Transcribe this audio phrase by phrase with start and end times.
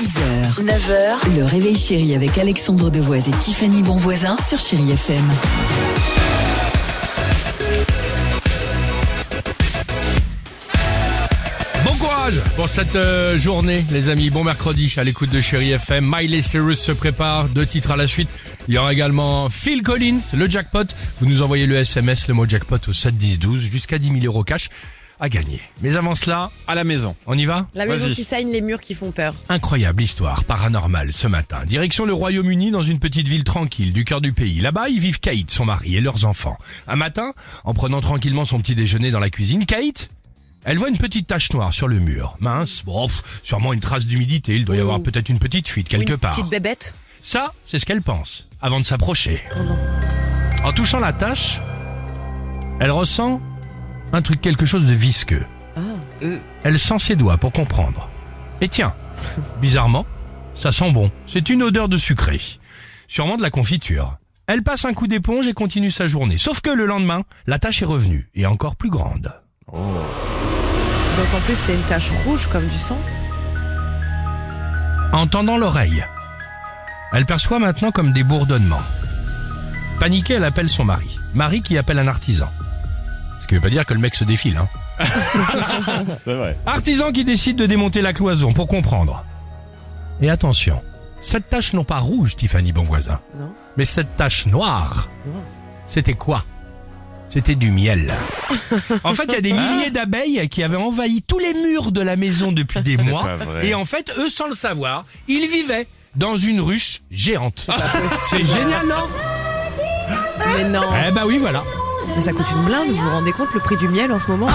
[0.00, 5.22] 6h, 9h, le réveil chéri avec Alexandre Devoise et Tiffany Bonvoisin sur Chéri FM.
[11.84, 14.30] Bon courage pour cette euh, journée, les amis.
[14.30, 16.10] Bon mercredi à l'écoute de Chéri FM.
[16.10, 18.30] Miley Cyrus se prépare, deux titres à la suite.
[18.68, 20.86] Il y aura également Phil Collins, le jackpot.
[21.20, 24.24] Vous nous envoyez le SMS, le mot jackpot au 7 10 12, jusqu'à 10 000
[24.24, 24.70] euros cash
[25.20, 25.60] à gagner.
[25.82, 27.14] Mais avant cela, à la maison.
[27.26, 28.14] on y va La maison Vas-y.
[28.14, 29.34] qui saigne, les murs qui font peur.
[29.48, 31.64] Incroyable histoire paranormale ce matin.
[31.66, 34.60] Direction le Royaume-Uni dans une petite ville tranquille du cœur du pays.
[34.60, 36.58] Là-bas, ils vivent Kate, son mari et leurs enfants.
[36.88, 40.08] Un matin, en prenant tranquillement son petit déjeuner dans la cuisine, Kate,
[40.64, 42.36] elle voit une petite tache noire sur le mur.
[42.40, 44.56] Mince, bon, pff, sûrement une trace d'humidité.
[44.56, 46.30] Il doit y avoir peut-être une petite fuite quelque une part.
[46.32, 46.94] petite bébête.
[47.22, 49.42] Ça, c'est ce qu'elle pense, avant de s'approcher.
[50.64, 51.60] En touchant la tache,
[52.80, 53.40] elle ressent
[54.12, 55.44] un truc, quelque chose de visqueux.
[56.62, 58.08] Elle sent ses doigts pour comprendre.
[58.60, 58.92] Et tiens,
[59.60, 60.06] bizarrement,
[60.54, 61.10] ça sent bon.
[61.26, 62.40] C'est une odeur de sucré.
[63.08, 64.18] Sûrement de la confiture.
[64.46, 66.36] Elle passe un coup d'éponge et continue sa journée.
[66.36, 69.32] Sauf que le lendemain, la tache est revenue, et encore plus grande.
[69.72, 72.98] Donc en plus, c'est une tache rouge comme du sang.
[75.12, 76.04] En tendant l'oreille,
[77.12, 78.82] elle perçoit maintenant comme des bourdonnements.
[79.98, 81.18] Paniquée, elle appelle son mari.
[81.34, 82.50] Mari qui appelle un artisan.
[83.50, 84.68] Qui veut pas dire que le mec se défile, hein.
[86.24, 86.56] C'est vrai.
[86.66, 89.24] Artisan qui décide de démonter la cloison pour comprendre.
[90.22, 90.80] Et attention,
[91.20, 93.50] cette tache non pas rouge, Tiffany Bonvoisin, Non.
[93.76, 95.42] mais cette tache noire, Non.
[95.88, 96.44] c'était quoi?
[97.28, 98.12] C'était du miel.
[99.02, 102.02] En fait, il y a des milliers d'abeilles qui avaient envahi tous les murs de
[102.02, 103.24] la maison depuis des mois.
[103.24, 103.66] pas vrai.
[103.66, 107.66] Et en fait, eux, sans le savoir, ils vivaient dans une ruche géante.
[108.28, 109.08] C'est génial, non?
[110.56, 110.82] Mais non.
[111.08, 111.64] Eh ben oui, voilà.
[112.16, 114.26] Mais ça coûte une blinde, vous vous rendez compte le prix du miel en ce
[114.28, 114.48] moment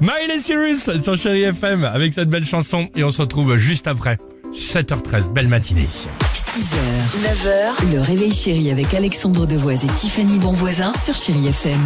[0.00, 2.88] Miley Cyrus sur Chéri FM avec cette belle chanson.
[2.96, 4.18] Et on se retrouve juste après.
[4.52, 5.88] 7h13, belle matinée.
[6.34, 6.74] 6h,
[7.22, 11.78] 9h, le réveil chéri avec Alexandre Devoise et Tiffany Bonvoisin sur Chéri FM.